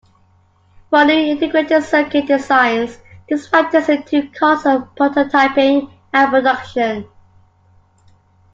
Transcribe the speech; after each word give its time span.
For 0.89 1.05
new 1.05 1.13
integrated-circuit 1.33 2.25
designs, 2.25 2.97
this 3.29 3.47
factors 3.47 3.87
into 3.87 4.23
the 4.23 4.27
costs 4.29 4.65
of 4.65 4.95
prototyping 4.95 5.93
and 6.11 6.29
production. 6.31 7.07